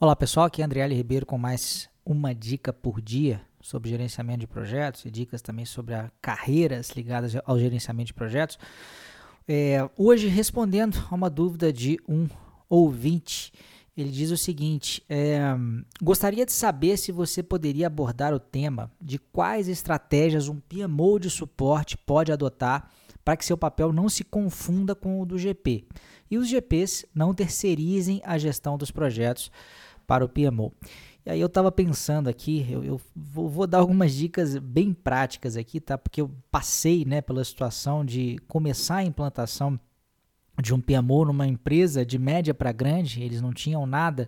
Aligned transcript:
Olá 0.00 0.14
pessoal, 0.14 0.46
aqui 0.46 0.62
é 0.62 0.64
Andriele 0.64 0.94
Ribeiro 0.94 1.26
com 1.26 1.36
mais 1.36 1.88
uma 2.06 2.32
dica 2.32 2.72
por 2.72 3.00
dia 3.00 3.40
sobre 3.60 3.90
gerenciamento 3.90 4.38
de 4.38 4.46
projetos 4.46 5.04
e 5.04 5.10
dicas 5.10 5.42
também 5.42 5.64
sobre 5.64 5.92
carreiras 6.22 6.90
ligadas 6.90 7.34
ao 7.44 7.58
gerenciamento 7.58 8.06
de 8.06 8.14
projetos. 8.14 8.60
É, 9.48 9.90
hoje 9.96 10.28
respondendo 10.28 11.04
a 11.10 11.14
uma 11.16 11.28
dúvida 11.28 11.72
de 11.72 11.98
um 12.08 12.28
ouvinte, 12.68 13.52
ele 13.96 14.10
diz 14.10 14.30
o 14.30 14.36
seguinte: 14.36 15.02
é, 15.08 15.40
gostaria 16.00 16.46
de 16.46 16.52
saber 16.52 16.96
se 16.96 17.10
você 17.10 17.42
poderia 17.42 17.88
abordar 17.88 18.32
o 18.32 18.38
tema 18.38 18.92
de 19.00 19.18
quais 19.18 19.66
estratégias 19.66 20.48
um 20.48 20.60
PMO 20.60 21.18
de 21.18 21.28
suporte 21.28 21.98
pode 21.98 22.30
adotar 22.30 22.88
para 23.28 23.36
que 23.36 23.44
seu 23.44 23.58
papel 23.58 23.92
não 23.92 24.08
se 24.08 24.24
confunda 24.24 24.94
com 24.94 25.20
o 25.20 25.26
do 25.26 25.36
GP 25.36 25.84
e 26.30 26.38
os 26.38 26.48
GPs 26.48 27.06
não 27.14 27.34
terceirizem 27.34 28.22
a 28.24 28.38
gestão 28.38 28.78
dos 28.78 28.90
projetos 28.90 29.52
para 30.06 30.24
o 30.24 30.28
PMO. 30.30 30.72
E 31.26 31.30
aí 31.32 31.38
eu 31.38 31.46
estava 31.46 31.70
pensando 31.70 32.30
aqui, 32.30 32.66
eu, 32.70 32.82
eu 32.82 33.00
vou, 33.14 33.46
vou, 33.46 33.66
dar 33.66 33.80
algumas 33.80 34.14
dicas 34.14 34.56
bem 34.56 34.94
práticas 34.94 35.58
aqui, 35.58 35.78
tá? 35.78 35.98
Porque 35.98 36.22
eu 36.22 36.30
passei, 36.50 37.04
né, 37.04 37.20
pela 37.20 37.44
situação 37.44 38.02
de 38.02 38.38
começar 38.48 38.96
a 38.96 39.04
implantação 39.04 39.78
de 40.58 40.72
um 40.72 40.80
PMO 40.80 41.26
numa 41.26 41.46
empresa 41.46 42.06
de 42.06 42.18
média 42.18 42.54
para 42.54 42.72
grande, 42.72 43.22
eles 43.22 43.42
não 43.42 43.52
tinham 43.52 43.84
nada. 43.84 44.26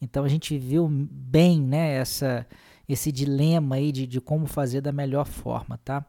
Então 0.00 0.22
a 0.22 0.28
gente 0.28 0.56
viu 0.56 0.88
bem, 0.88 1.60
né, 1.60 1.96
essa 1.96 2.46
esse 2.88 3.10
dilema 3.10 3.74
aí 3.74 3.90
de, 3.90 4.06
de 4.06 4.20
como 4.20 4.46
fazer 4.46 4.80
da 4.80 4.92
melhor 4.92 5.26
forma, 5.26 5.76
tá? 5.78 6.06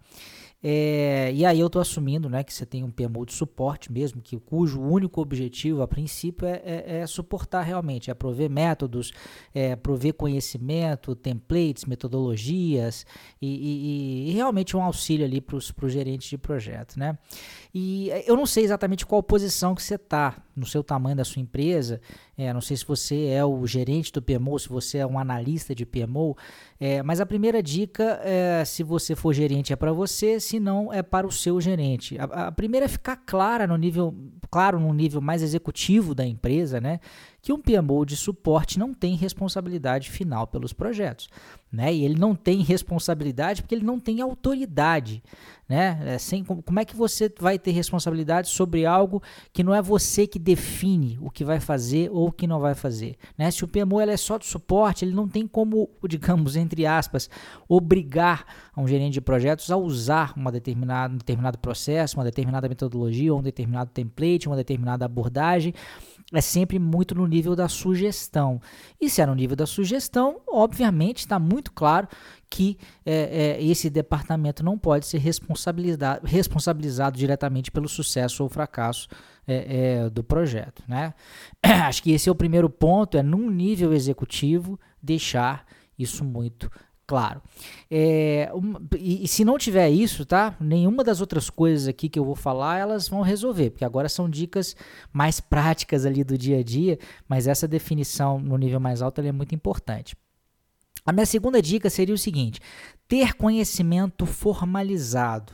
É, 0.63 1.31
e 1.33 1.45
aí 1.45 1.59
eu 1.59 1.67
estou 1.67 1.81
assumindo 1.81 2.27
né, 2.27 2.43
que 2.43 2.51
você 2.51 2.65
tem 2.65 2.83
um 2.83 2.89
PMO 2.89 3.25
de 3.25 3.33
suporte 3.33 3.91
mesmo, 3.91 4.21
que, 4.21 4.39
cujo 4.39 4.81
único 4.81 5.21
objetivo, 5.21 5.81
a 5.81 5.87
princípio, 5.87 6.47
é, 6.47 6.61
é, 6.65 6.99
é 6.99 7.07
suportar 7.07 7.61
realmente, 7.61 8.09
é 8.09 8.13
prover 8.13 8.49
métodos, 8.49 9.13
é 9.53 9.75
prover 9.75 10.15
conhecimento, 10.15 11.15
templates, 11.15 11.85
metodologias 11.85 13.05
e, 13.39 13.47
e, 13.47 14.29
e 14.29 14.33
realmente 14.33 14.75
um 14.75 14.81
auxílio 14.81 15.25
ali 15.25 15.39
para 15.39 15.55
os 15.57 15.73
gerentes 15.87 16.27
de 16.27 16.37
projeto. 16.37 16.97
Né? 16.97 17.17
E 17.73 18.09
eu 18.25 18.35
não 18.35 18.45
sei 18.45 18.63
exatamente 18.63 19.05
qual 19.05 19.21
posição 19.21 19.75
que 19.75 19.83
você 19.83 19.95
está 19.95 20.43
no 20.57 20.65
seu 20.65 20.83
tamanho 20.83 21.15
da 21.15 21.23
sua 21.23 21.41
empresa, 21.41 22.01
é, 22.35 22.51
não 22.51 22.59
sei 22.61 22.75
se 22.75 22.85
você 22.85 23.27
é 23.27 23.45
o 23.45 23.65
gerente 23.67 24.11
do 24.11 24.21
PMO, 24.21 24.57
se 24.57 24.67
você 24.67 24.97
é 24.97 25.07
um 25.07 25.19
analista 25.19 25.75
de 25.75 25.85
PMO, 25.85 26.35
é, 26.79 27.03
mas 27.03 27.21
a 27.21 27.25
primeira 27.25 27.61
dica, 27.61 28.19
é, 28.23 28.65
se 28.65 28.81
você 28.83 29.15
for 29.15 29.33
gerente, 29.33 29.71
é 29.71 29.75
para 29.75 29.93
você, 29.93 30.39
se 30.39 30.59
não, 30.59 30.91
é 30.91 31.03
para 31.03 31.27
o 31.27 31.31
seu 31.31 31.61
gerente. 31.61 32.17
A, 32.19 32.47
a 32.47 32.51
primeira 32.51 32.85
é 32.85 32.89
ficar 32.89 33.17
clara 33.17 33.67
no 33.67 33.77
nível, 33.77 34.13
claro, 34.49 34.79
no 34.79 34.91
nível 34.93 35.21
mais 35.21 35.43
executivo 35.43 36.15
da 36.15 36.25
empresa, 36.25 36.81
né? 36.81 36.99
Que 37.47 37.53
um 37.53 37.61
PMO 37.61 38.05
de 38.05 38.17
suporte 38.17 38.77
não 38.77 38.93
tem 38.93 39.15
responsabilidade 39.15 40.11
final 40.11 40.45
pelos 40.45 40.73
projetos. 40.73 41.29
Né? 41.71 41.93
E 41.93 42.03
ele 42.03 42.19
não 42.19 42.35
tem 42.35 42.61
responsabilidade 42.61 43.61
porque 43.61 43.73
ele 43.73 43.85
não 43.85 44.01
tem 44.01 44.19
autoridade. 44.19 45.23
Né? 45.67 45.97
É 46.05 46.17
sem, 46.17 46.43
como 46.43 46.77
é 46.77 46.83
que 46.83 46.93
você 46.93 47.33
vai 47.39 47.57
ter 47.57 47.71
responsabilidade 47.71 48.49
sobre 48.49 48.85
algo 48.85 49.23
que 49.53 49.63
não 49.63 49.73
é 49.73 49.81
você 49.81 50.27
que 50.27 50.37
define 50.37 51.17
o 51.21 51.29
que 51.29 51.45
vai 51.45 51.61
fazer 51.61 52.09
ou 52.11 52.27
o 52.27 52.31
que 52.33 52.45
não 52.45 52.59
vai 52.59 52.75
fazer? 52.75 53.15
Né? 53.37 53.49
Se 53.49 53.63
o 53.63 53.67
PMO 53.67 54.01
é 54.01 54.17
só 54.17 54.37
de 54.37 54.45
suporte, 54.45 55.05
ele 55.05 55.15
não 55.15 55.25
tem 55.25 55.47
como, 55.47 55.89
digamos, 56.05 56.57
entre 56.57 56.85
aspas, 56.85 57.29
obrigar 57.65 58.45
um 58.75 58.85
gerente 58.85 59.13
de 59.13 59.21
projetos 59.21 59.71
a 59.71 59.77
usar 59.77 60.33
uma 60.35 60.51
determinada, 60.51 61.13
um 61.13 61.17
determinado 61.17 61.57
processo, 61.59 62.17
uma 62.17 62.25
determinada 62.25 62.67
metodologia, 62.67 63.33
um 63.33 63.41
determinado 63.41 63.89
template, 63.89 64.47
uma 64.47 64.57
determinada 64.57 65.05
abordagem 65.05 65.73
é 66.33 66.41
sempre 66.41 66.77
muito 66.77 67.15
no 67.15 67.25
nível 67.25 67.36
da 67.55 67.67
sugestão. 67.67 68.61
E 68.99 69.09
se 69.09 69.21
é 69.21 69.25
no 69.25 69.35
nível 69.35 69.55
da 69.55 69.65
sugestão, 69.65 70.41
obviamente 70.47 71.19
está 71.19 71.39
muito 71.39 71.71
claro 71.71 72.07
que 72.49 72.77
é, 73.05 73.57
é, 73.59 73.63
esse 73.63 73.89
departamento 73.89 74.63
não 74.63 74.77
pode 74.77 75.05
ser 75.05 75.17
responsabilizado, 75.17 76.25
responsabilizado 76.25 77.17
diretamente 77.17 77.71
pelo 77.71 77.89
sucesso 77.89 78.43
ou 78.43 78.49
fracasso 78.49 79.07
é, 79.47 80.03
é 80.05 80.09
do 80.09 80.23
projeto. 80.23 80.83
Né? 80.87 81.13
Acho 81.61 82.01
que 82.01 82.11
esse 82.11 82.29
é 82.29 82.31
o 82.31 82.35
primeiro 82.35 82.69
ponto, 82.69 83.17
é 83.17 83.23
num 83.23 83.49
nível 83.49 83.93
executivo 83.93 84.79
deixar 85.01 85.65
isso 85.97 86.23
muito 86.23 86.69
claro. 87.07 87.41
É, 87.89 88.51
uma, 88.53 88.81
e, 88.97 89.23
e, 89.23 89.27
se 89.27 89.45
não 89.45 89.57
tiver 89.57 89.89
isso, 89.89 90.25
tá? 90.25 90.55
Nenhuma 90.59 91.03
das 91.03 91.21
outras 91.21 91.49
coisas 91.49 91.87
aqui 91.87 92.09
que 92.09 92.19
eu 92.19 92.25
vou 92.25 92.35
falar, 92.35 92.77
elas 92.77 93.07
vão 93.07 93.21
resolver, 93.21 93.71
porque 93.71 93.85
agora 93.85 94.09
são 94.09 94.29
dicas 94.29 94.75
mais 95.11 95.39
práticas 95.39 96.05
ali 96.05 96.23
do 96.23 96.37
dia 96.37 96.59
a 96.59 96.63
dia, 96.63 96.99
mas 97.27 97.47
essa 97.47 97.67
definição 97.67 98.39
no 98.39 98.57
nível 98.57 98.79
mais 98.79 99.01
alto 99.01 99.21
é 99.21 99.31
muito 99.31 99.55
importante. 99.55 100.15
A 101.05 101.13
minha 101.13 101.25
segunda 101.25 101.61
dica 101.61 101.89
seria 101.89 102.13
o 102.13 102.17
seguinte: 102.17 102.59
ter 103.07 103.33
conhecimento 103.35 104.25
formalizado 104.25 105.53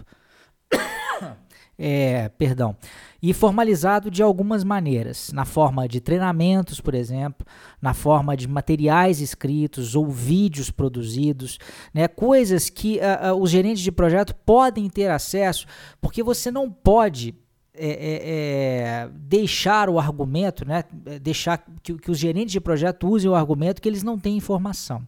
é, 1.85 2.29
perdão, 2.29 2.77
e 3.21 3.33
formalizado 3.33 4.09
de 4.09 4.23
algumas 4.23 4.63
maneiras, 4.63 5.33
na 5.33 5.43
forma 5.43 5.85
de 5.85 5.99
treinamentos, 5.99 6.79
por 6.79 6.95
exemplo, 6.95 7.45
na 7.81 7.93
forma 7.93 8.37
de 8.37 8.47
materiais 8.47 9.19
escritos 9.19 9.93
ou 9.93 10.07
vídeos 10.07 10.71
produzidos, 10.71 11.59
né, 11.93 12.07
coisas 12.07 12.69
que 12.69 12.99
uh, 12.99 13.33
uh, 13.33 13.41
os 13.41 13.51
gerentes 13.51 13.83
de 13.83 13.91
projeto 13.91 14.33
podem 14.45 14.89
ter 14.89 15.11
acesso, 15.11 15.65
porque 15.99 16.23
você 16.23 16.49
não 16.49 16.71
pode 16.71 17.35
é, 17.75 17.87
é, 17.87 18.21
é, 18.25 19.09
deixar 19.15 19.89
o 19.89 19.97
argumento, 19.97 20.63
né, 20.63 20.83
deixar 21.19 21.57
que, 21.81 21.95
que, 21.95 22.11
os 22.11 22.19
gerentes 22.19 22.51
de 22.51 22.61
projeto 22.61 23.07
usem 23.07 23.27
o 23.27 23.33
argumento 23.33 23.81
que 23.81 23.89
eles 23.89 24.03
não 24.03 24.19
têm 24.19 24.37
informação. 24.37 25.01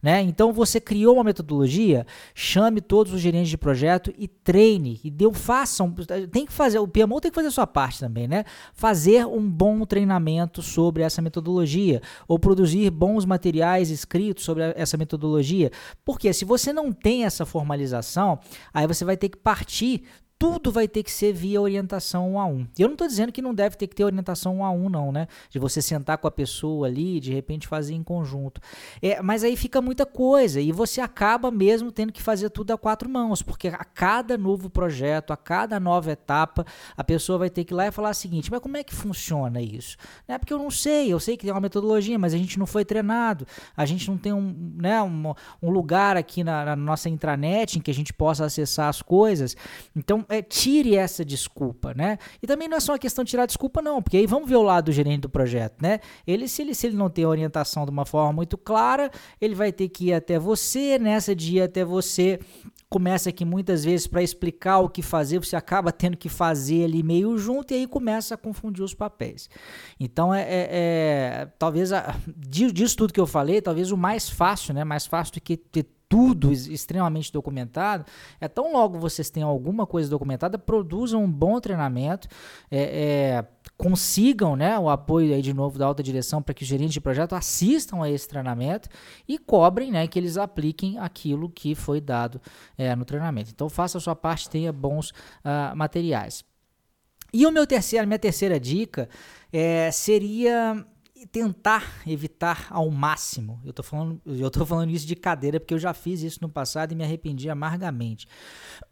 Né? 0.00 0.22
Então 0.22 0.52
você 0.52 0.80
criou 0.80 1.14
uma 1.16 1.24
metodologia, 1.24 2.06
chame 2.32 2.80
todos 2.80 3.12
os 3.12 3.20
gerentes 3.20 3.48
de 3.48 3.58
projeto 3.58 4.14
e 4.16 4.28
treine 4.28 5.00
e 5.02 5.10
deu, 5.10 5.32
façam, 5.32 5.92
tem 6.30 6.46
que 6.46 6.52
fazer, 6.52 6.78
o 6.78 6.86
PMO 6.86 7.20
tem 7.20 7.32
que 7.32 7.34
fazer 7.34 7.48
a 7.48 7.50
sua 7.50 7.66
parte 7.66 7.98
também, 7.98 8.28
né? 8.28 8.44
Fazer 8.74 9.26
um 9.26 9.50
bom 9.50 9.84
treinamento 9.84 10.62
sobre 10.62 11.02
essa 11.02 11.20
metodologia 11.20 12.00
ou 12.28 12.38
produzir 12.38 12.90
bons 12.90 13.24
materiais 13.24 13.90
escritos 13.90 14.44
sobre 14.44 14.62
essa 14.76 14.96
metodologia. 14.96 15.72
Porque 16.04 16.32
se 16.32 16.44
você 16.44 16.72
não 16.72 16.92
tem 16.92 17.24
essa 17.24 17.44
formalização, 17.44 18.38
aí 18.72 18.86
você 18.86 19.04
vai 19.04 19.16
ter 19.16 19.30
que 19.30 19.38
partir 19.38 20.04
tudo 20.38 20.70
vai 20.72 20.88
ter 20.88 21.02
que 21.02 21.10
ser 21.10 21.32
via 21.32 21.60
orientação 21.60 22.32
um 22.32 22.38
a 22.40 22.46
um. 22.46 22.66
Eu 22.78 22.88
não 22.88 22.94
estou 22.94 23.06
dizendo 23.06 23.32
que 23.32 23.40
não 23.40 23.54
deve 23.54 23.76
ter 23.76 23.86
que 23.86 23.94
ter 23.94 24.04
orientação 24.04 24.56
um 24.56 24.64
a 24.64 24.70
um, 24.70 24.88
não, 24.88 25.12
né? 25.12 25.26
De 25.48 25.58
você 25.58 25.80
sentar 25.80 26.18
com 26.18 26.26
a 26.26 26.30
pessoa 26.30 26.86
ali 26.86 27.20
de 27.20 27.32
repente 27.32 27.66
fazer 27.66 27.94
em 27.94 28.02
conjunto. 28.02 28.60
É, 29.00 29.22
mas 29.22 29.44
aí 29.44 29.56
fica 29.56 29.80
muita 29.80 30.04
coisa 30.04 30.60
e 30.60 30.72
você 30.72 31.00
acaba 31.00 31.50
mesmo 31.50 31.92
tendo 31.92 32.12
que 32.12 32.22
fazer 32.22 32.50
tudo 32.50 32.72
a 32.72 32.78
quatro 32.78 33.08
mãos, 33.08 33.42
porque 33.42 33.68
a 33.68 33.84
cada 33.84 34.36
novo 34.36 34.68
projeto, 34.68 35.32
a 35.32 35.36
cada 35.36 35.78
nova 35.78 36.10
etapa, 36.10 36.66
a 36.96 37.04
pessoa 37.04 37.38
vai 37.38 37.50
ter 37.50 37.64
que 37.64 37.72
ir 37.72 37.76
lá 37.76 37.86
e 37.86 37.90
falar 37.90 38.10
o 38.10 38.14
seguinte: 38.14 38.50
mas 38.50 38.60
como 38.60 38.76
é 38.76 38.84
que 38.84 38.94
funciona 38.94 39.62
isso? 39.62 39.96
Né? 40.26 40.36
Porque 40.36 40.52
eu 40.52 40.58
não 40.58 40.70
sei, 40.70 41.12
eu 41.12 41.20
sei 41.20 41.36
que 41.36 41.44
tem 41.44 41.52
uma 41.52 41.60
metodologia, 41.60 42.18
mas 42.18 42.34
a 42.34 42.38
gente 42.38 42.58
não 42.58 42.66
foi 42.66 42.84
treinado, 42.84 43.46
a 43.76 43.86
gente 43.86 44.10
não 44.10 44.18
tem 44.18 44.32
um, 44.32 44.74
né, 44.76 45.02
um, 45.02 45.32
um 45.62 45.70
lugar 45.70 46.16
aqui 46.16 46.42
na, 46.42 46.64
na 46.64 46.76
nossa 46.76 47.08
intranet 47.08 47.78
em 47.78 47.80
que 47.80 47.90
a 47.90 47.94
gente 47.94 48.12
possa 48.12 48.44
acessar 48.44 48.88
as 48.88 49.00
coisas. 49.00 49.56
Então, 49.94 50.24
é, 50.34 50.42
tire 50.42 50.96
essa 50.96 51.24
desculpa, 51.24 51.94
né? 51.94 52.18
E 52.42 52.46
também 52.46 52.68
não 52.68 52.76
é 52.76 52.80
só 52.80 52.92
uma 52.92 52.98
questão 52.98 53.24
de 53.24 53.30
tirar 53.30 53.46
desculpa, 53.46 53.80
não, 53.80 54.02
porque 54.02 54.16
aí 54.16 54.26
vamos 54.26 54.48
ver 54.48 54.56
o 54.56 54.62
lado 54.62 54.86
do 54.86 54.92
gerente 54.92 55.20
do 55.20 55.28
projeto, 55.28 55.80
né? 55.80 56.00
Ele 56.26 56.48
se, 56.48 56.62
ele, 56.62 56.74
se 56.74 56.86
ele 56.86 56.96
não 56.96 57.08
tem 57.08 57.24
orientação 57.24 57.84
de 57.84 57.90
uma 57.90 58.04
forma 58.04 58.32
muito 58.32 58.58
clara, 58.58 59.10
ele 59.40 59.54
vai 59.54 59.72
ter 59.72 59.88
que 59.88 60.06
ir 60.06 60.14
até 60.14 60.38
você, 60.38 60.98
nessa 60.98 61.34
de 61.34 61.56
ir 61.56 61.62
até 61.62 61.84
você, 61.84 62.38
começa 62.88 63.30
aqui 63.30 63.44
muitas 63.44 63.84
vezes 63.84 64.06
para 64.06 64.22
explicar 64.22 64.78
o 64.78 64.88
que 64.88 65.02
fazer, 65.02 65.38
você 65.38 65.56
acaba 65.56 65.90
tendo 65.90 66.16
que 66.16 66.28
fazer 66.28 66.84
ali 66.84 67.02
meio 67.02 67.36
junto 67.36 67.72
e 67.72 67.78
aí 67.78 67.86
começa 67.86 68.34
a 68.34 68.38
confundir 68.38 68.84
os 68.84 68.94
papéis. 68.94 69.48
Então, 69.98 70.32
é, 70.32 70.42
é, 70.42 70.68
é 70.70 71.48
talvez, 71.58 71.92
a, 71.92 72.14
disso 72.36 72.96
tudo 72.96 73.12
que 73.12 73.20
eu 73.20 73.26
falei, 73.26 73.60
talvez 73.60 73.90
o 73.90 73.96
mais 73.96 74.28
fácil, 74.28 74.74
né? 74.74 74.84
Mais 74.84 75.06
fácil 75.06 75.34
do 75.34 75.40
que 75.40 75.56
ter 75.56 75.86
tudo 76.14 76.52
extremamente 76.52 77.32
documentado, 77.32 78.04
é 78.40 78.46
tão 78.46 78.72
logo 78.72 79.00
vocês 79.00 79.30
tenham 79.30 79.48
alguma 79.48 79.84
coisa 79.84 80.08
documentada, 80.08 80.56
produzam 80.56 81.24
um 81.24 81.28
bom 81.28 81.58
treinamento, 81.58 82.28
é, 82.70 82.82
é, 82.82 83.44
consigam 83.76 84.54
né, 84.54 84.78
o 84.78 84.88
apoio 84.88 85.34
aí 85.34 85.42
de 85.42 85.52
novo 85.52 85.76
da 85.76 85.86
alta 85.86 86.04
direção 86.04 86.40
para 86.40 86.54
que 86.54 86.62
os 86.62 86.68
gerentes 86.68 86.92
de 86.92 87.00
projeto 87.00 87.34
assistam 87.34 88.00
a 88.00 88.08
esse 88.08 88.28
treinamento 88.28 88.88
e 89.26 89.36
cobrem 89.38 89.90
né, 89.90 90.06
que 90.06 90.16
eles 90.16 90.36
apliquem 90.36 91.00
aquilo 91.00 91.50
que 91.50 91.74
foi 91.74 92.00
dado 92.00 92.40
é, 92.78 92.94
no 92.94 93.04
treinamento. 93.04 93.50
Então 93.50 93.68
faça 93.68 93.98
a 93.98 94.00
sua 94.00 94.14
parte, 94.14 94.48
tenha 94.48 94.72
bons 94.72 95.10
uh, 95.10 95.74
materiais. 95.74 96.44
E 97.32 97.44
o 97.44 97.50
meu 97.50 97.66
terceiro, 97.66 98.04
a 98.04 98.06
minha 98.06 98.20
terceira 98.20 98.60
dica 98.60 99.08
é, 99.52 99.90
seria 99.90 100.86
tentar 101.26 102.02
evitar 102.06 102.66
ao 102.70 102.90
máximo. 102.90 103.60
Eu 103.64 103.70
estou 103.70 103.84
falando, 103.84 104.20
eu 104.26 104.50
tô 104.50 104.64
falando 104.64 104.90
isso 104.90 105.06
de 105.06 105.16
cadeira 105.16 105.58
porque 105.58 105.74
eu 105.74 105.78
já 105.78 105.92
fiz 105.94 106.22
isso 106.22 106.38
no 106.42 106.48
passado 106.48 106.92
e 106.92 106.94
me 106.94 107.04
arrependi 107.04 107.48
amargamente. 107.48 108.26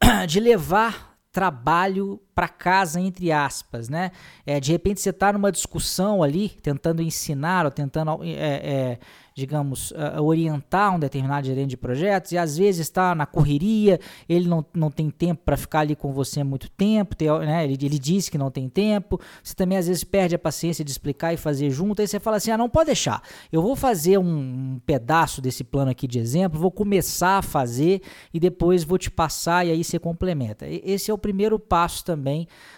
De 0.28 0.40
levar 0.40 1.18
trabalho 1.32 2.20
para 2.34 2.48
casa, 2.48 3.00
entre 3.00 3.30
aspas, 3.30 3.88
né? 3.88 4.10
É, 4.46 4.58
de 4.58 4.72
repente 4.72 5.00
você 5.00 5.10
está 5.10 5.32
numa 5.32 5.52
discussão 5.52 6.22
ali, 6.22 6.48
tentando 6.48 7.02
ensinar 7.02 7.64
ou 7.64 7.70
tentando 7.70 8.20
é, 8.22 8.30
é, 8.32 8.98
digamos, 9.34 9.92
uh, 9.92 10.22
orientar 10.22 10.94
um 10.94 10.98
determinado 10.98 11.46
gerente 11.46 11.70
de 11.70 11.76
projetos 11.76 12.32
e 12.32 12.38
às 12.38 12.56
vezes 12.56 12.82
está 12.82 13.14
na 13.14 13.26
correria, 13.26 13.98
ele 14.28 14.48
não, 14.48 14.64
não 14.74 14.90
tem 14.90 15.10
tempo 15.10 15.42
para 15.44 15.56
ficar 15.56 15.80
ali 15.80 15.96
com 15.96 16.12
você 16.12 16.44
muito 16.44 16.70
tempo, 16.70 17.16
tem, 17.16 17.28
né? 17.40 17.64
ele, 17.64 17.74
ele 17.74 17.98
diz 17.98 18.28
que 18.28 18.36
não 18.36 18.50
tem 18.50 18.68
tempo, 18.68 19.20
você 19.42 19.54
também 19.54 19.78
às 19.78 19.86
vezes 19.86 20.04
perde 20.04 20.34
a 20.34 20.38
paciência 20.38 20.84
de 20.84 20.90
explicar 20.90 21.32
e 21.32 21.36
fazer 21.36 21.70
junto, 21.70 22.02
aí 22.02 22.08
você 22.08 22.20
fala 22.20 22.36
assim, 22.36 22.50
ah, 22.50 22.58
não 22.58 22.68
pode 22.68 22.86
deixar, 22.86 23.22
eu 23.50 23.62
vou 23.62 23.74
fazer 23.74 24.18
um, 24.18 24.74
um 24.74 24.80
pedaço 24.84 25.40
desse 25.40 25.64
plano 25.64 25.90
aqui 25.90 26.06
de 26.06 26.18
exemplo, 26.18 26.60
vou 26.60 26.70
começar 26.70 27.38
a 27.38 27.42
fazer 27.42 28.02
e 28.34 28.38
depois 28.38 28.84
vou 28.84 28.98
te 28.98 29.10
passar 29.10 29.66
e 29.66 29.70
aí 29.70 29.82
você 29.82 29.98
complementa. 29.98 30.66
Esse 30.68 31.10
é 31.10 31.14
o 31.14 31.18
primeiro 31.18 31.58
passo 31.58 32.04
também 32.04 32.21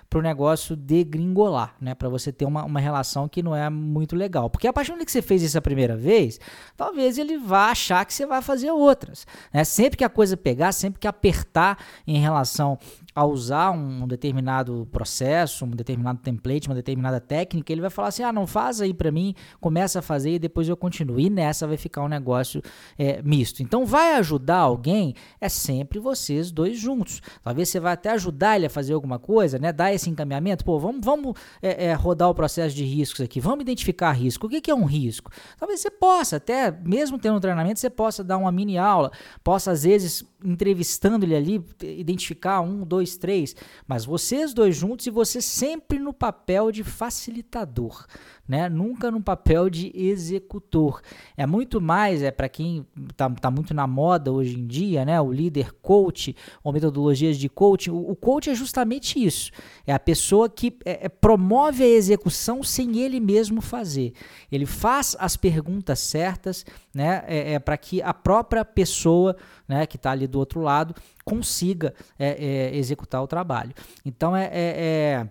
para 0.09 0.19
o 0.19 0.23
negócio 0.23 0.77
degringolar, 0.77 1.75
né? 1.81 1.95
Para 1.95 2.09
você 2.09 2.33
ter 2.33 2.45
uma, 2.45 2.65
uma 2.65 2.81
relação 2.81 3.29
que 3.29 3.43
não 3.43 3.55
é 3.55 3.69
muito 3.69 4.17
legal. 4.17 4.49
Porque 4.49 4.67
a 4.67 4.73
partir 4.73 4.97
do 4.97 5.05
que 5.05 5.13
você 5.13 5.23
fez 5.23 5.43
isso 5.43 5.59
a 5.59 5.63
primeira 5.63 5.97
vez, 5.97 6.39
talvez 6.77 7.19
ele 7.19 7.37
vá 7.39 7.71
achar 7.71 8.05
que 8.05 8.15
você 8.15 8.27
vai 8.27 8.41
fazer 8.43 8.71
outras. 8.71 9.27
Né? 9.53 9.65
Sempre 9.65 9.99
que 9.99 10.05
a 10.05 10.09
coisa 10.09 10.37
pegar, 10.37 10.73
sempre 10.73 11.01
que 11.01 11.07
apertar 11.07 11.79
em 12.07 12.19
relação 12.19 12.79
a 13.15 13.25
usar 13.25 13.71
um 13.71 14.07
determinado 14.09 14.89
processo, 14.91 15.65
um 15.65 15.71
determinado 15.71 16.19
template, 16.19 16.69
uma 16.69 16.75
determinada 16.75 17.21
técnica, 17.21 17.73
ele 17.73 17.81
vai 17.81 17.91
falar 17.91 18.09
assim: 18.09 18.23
ah, 18.23 18.33
não 18.33 18.47
faz 18.47 18.81
aí 18.81 18.93
para 18.93 19.13
mim, 19.13 19.35
começa 19.61 20.01
a 20.01 20.03
fazer 20.03 20.33
e 20.33 20.39
depois 20.39 20.69
eu 20.69 20.77
continuo. 20.77 21.21
E 21.21 21.31
nessa 21.31 21.67
vai 21.67 21.77
ficar 21.77 22.03
um 22.03 22.09
negócio 22.09 22.61
é, 22.99 23.23
misto. 23.23 23.63
Então, 23.63 23.87
vai 23.87 24.15
ajudar 24.17 24.59
alguém 24.59 25.15
é 25.41 25.49
sempre 25.49 25.99
vocês 25.99 26.51
dois 26.51 26.79
juntos. 26.79 27.21
Talvez 27.43 27.69
você 27.69 27.79
vai 27.79 27.93
até 27.93 28.11
ajudar 28.11 28.57
ele 28.57 28.67
a 28.67 28.71
fazer 28.71 28.95
alguma 28.95 29.19
coisa, 29.19 29.59
né? 29.59 29.73
Dar 29.73 29.93
esse 29.93 30.11
encaminhamento. 30.11 30.65
Pô, 30.65 30.79
vamos, 30.79 31.05
vamos 31.05 31.35
é, 31.63 31.87
é, 31.87 31.93
rodar 31.95 32.29
o 32.29 32.35
processo 32.35 32.75
de 32.75 32.85
riscos 32.85 33.21
aqui, 33.21 33.41
vamos 33.41 33.63
identificar 33.63 34.11
risco. 34.13 34.47
O 34.47 34.51
que, 34.51 34.61
que 34.61 34.71
é 34.71 34.75
um 34.75 34.85
risco? 34.85 35.31
Talvez 35.59 35.81
você 35.81 35.91
possa, 35.91 36.37
até 36.37 36.71
mesmo 36.71 37.19
tendo 37.19 37.37
um 37.37 37.41
treinamento, 37.41 37.79
você 37.79 37.91
possa 37.91 38.25
dar 38.25 38.39
uma 38.39 38.51
mini 38.51 38.77
aula, 38.77 39.13
possa 39.43 39.71
às 39.71 39.85
vezes 39.85 40.25
entrevistando 40.45 41.25
ele 41.25 41.35
ali, 41.35 41.65
identificar 41.83 42.61
um, 42.61 42.85
dois, 42.85 43.17
três, 43.17 43.57
mas 43.87 44.05
vocês 44.05 44.53
dois 44.53 44.77
juntos 44.77 45.07
e 45.07 45.11
você 45.11 45.41
sempre 45.41 45.99
no 45.99 46.13
papel 46.13 46.71
de 46.71 46.85
facilitador 46.85 48.07
né? 48.47 48.69
Nunca 48.69 49.11
no 49.11 49.23
papel 49.23 49.71
de 49.71 49.91
executor. 49.95 51.01
É 51.37 51.47
muito 51.47 51.81
mais, 51.81 52.23
é 52.23 52.31
para 52.31 52.49
quem 52.49 52.87
está 53.11 53.29
tá 53.31 53.51
muito 53.51 53.73
na 53.73 53.87
moda 53.87 54.31
hoje 54.31 54.59
em 54.59 54.67
dia, 54.67 55.05
né? 55.05 55.21
O 55.21 55.33
líder 55.33 55.73
coach 55.81 56.37
ou 56.63 56.73
metodologias 56.73 57.39
de 57.39 57.49
coaching. 57.49 57.91
O, 57.91 58.11
o 58.11 58.17
coach 58.17 58.51
é 58.51 58.55
justamente 58.55 59.23
isso. 59.23 59.51
É 59.87 59.93
a 59.93 59.99
pessoa 59.99 60.49
que 60.49 60.77
é, 60.85 61.07
é, 61.07 61.09
promove 61.09 61.83
a 61.83 61.89
execução 61.89 62.63
sem 62.63 62.99
ele 62.99 63.19
mesmo 63.19 63.61
fazer. 63.61 64.13
Ele 64.53 64.67
faz 64.67 65.17
as 65.19 65.37
perguntas 65.37 65.99
certas, 65.99 66.67
né? 66.95 67.25
É, 67.27 67.55
é 67.55 67.59
para 67.59 67.79
que 67.79 68.03
a 68.03 68.13
própria 68.13 68.65
pessoa, 68.65 69.37
né? 69.67 69.87
Que 69.87 69.97
está 69.97 70.11
ali 70.11 70.27
do 70.27 70.39
outro 70.39 70.61
lado 70.61 70.95
consiga 71.25 71.95
é, 72.19 72.31
é, 72.73 72.77
executar 72.77 73.23
o 73.23 73.27
trabalho. 73.27 73.73
Então 74.05 74.37
é, 74.37 74.51
é 74.53 75.29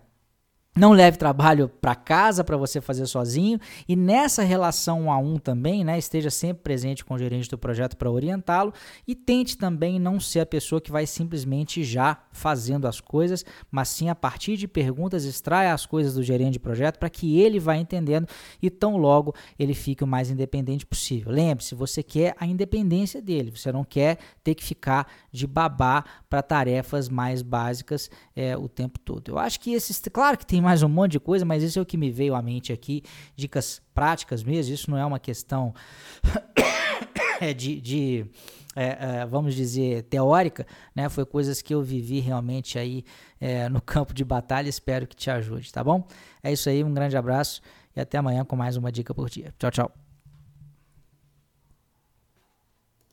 não 0.76 0.92
leve 0.92 1.18
trabalho 1.18 1.70
para 1.70 1.94
casa 1.94 2.44
para 2.44 2.58
você 2.58 2.82
fazer 2.82 3.06
sozinho 3.06 3.60
e 3.88 3.96
nessa 3.96 4.42
relação 4.42 5.04
um 5.04 5.12
a 5.12 5.18
um 5.18 5.38
também, 5.38 5.84
né, 5.84 5.98
esteja 5.98 6.32
sempre 6.32 6.64
presente 6.64 7.06
com 7.06 7.14
o 7.14 7.18
gerente 7.18 7.50
do 7.50 7.58
projeto 7.58 7.96
para 7.96 8.10
orientá-lo 8.10 8.74
e 9.08 9.14
tente 9.14 9.58
também 9.58 10.00
não 10.00 10.20
ser 10.20 10.40
a 10.40 10.46
pessoa 10.46 10.82
que 10.82 10.92
vai 10.92 11.06
simplesmente 11.06 11.84
já 11.84 12.18
fazendo 12.32 12.88
as 12.88 13.00
coisas, 13.00 13.46
mas 13.70 13.90
sim 13.90 14.10
a 14.10 14.16
partir 14.16 14.58
de 14.58 14.68
perguntas 14.68 15.26
extraia 15.26 15.74
as 15.74 15.86
coisas 15.86 16.16
do 16.16 16.24
gerente 16.24 16.54
de 16.54 16.60
projeto 16.60 16.98
para 16.98 17.10
que 17.10 17.40
ele 17.40 17.60
vá 17.60 17.78
entendendo 17.78 18.28
e 18.62 18.70
tão 18.70 18.98
logo 18.98 19.36
ele 19.60 19.76
fique 19.76 20.04
o 20.04 20.08
mais 20.08 20.32
independente 20.32 20.86
possível. 20.86 21.32
Lembre-se, 21.32 21.76
você 21.76 22.02
quer 22.02 22.36
a 22.40 22.48
independência 22.48 23.22
dele, 23.22 23.52
você 23.52 23.72
não 23.72 23.84
quer 23.84 24.18
ter 24.44 24.56
que 24.56 24.64
ficar 24.64 25.08
de 25.32 25.46
babá 25.46 26.04
para 26.28 26.42
tarefas 26.42 27.10
mais 27.10 27.42
básicas 27.44 28.10
é, 28.36 28.58
o 28.58 28.68
tempo 28.68 29.00
todo. 29.00 29.30
Eu 29.30 29.38
acho 29.38 29.60
que 29.60 29.74
esses, 29.74 30.02
claro 30.12 30.38
que 30.38 30.46
tem 30.46 30.63
mais 30.64 30.82
um 30.84 30.90
monte 30.90 31.14
de 31.14 31.20
coisa, 31.20 31.46
mas 31.46 31.64
isso 31.64 31.78
é 31.78 31.82
o 31.82 31.86
que 31.86 31.98
me 31.98 32.10
veio 32.10 32.36
à 32.36 32.42
mente 32.42 32.72
aqui, 32.74 33.04
dicas 33.36 33.82
práticas 33.94 34.44
mesmo, 34.44 34.74
isso 34.74 34.90
não 34.90 34.98
é 34.98 35.06
uma 35.06 35.20
questão 35.20 35.74
é, 37.40 37.54
de, 37.54 37.80
de 37.80 38.26
é, 38.76 39.22
é, 39.22 39.26
vamos 39.26 39.54
dizer, 39.56 40.04
teórica, 40.04 40.66
né? 40.96 41.08
Foi 41.10 41.26
coisas 41.26 41.62
que 41.62 41.74
eu 41.74 41.82
vivi 41.82 42.20
realmente 42.20 42.80
aí 42.80 43.04
é, 43.40 43.70
no 43.70 43.82
campo 43.82 44.14
de 44.14 44.24
batalha, 44.24 44.68
espero 44.68 45.06
que 45.06 45.16
te 45.16 45.30
ajude, 45.30 45.72
tá 45.72 45.84
bom? 45.84 46.08
É 46.42 46.52
isso 46.52 46.70
aí, 46.70 46.84
um 46.84 46.94
grande 46.94 47.16
abraço 47.16 47.62
e 47.96 48.00
até 48.00 48.18
amanhã 48.18 48.44
com 48.44 48.56
mais 48.56 48.76
uma 48.76 48.92
dica 48.92 49.14
por 49.14 49.30
dia. 49.30 49.54
Tchau, 49.60 49.72
tchau. 49.72 50.03